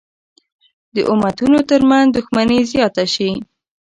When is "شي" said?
3.13-3.29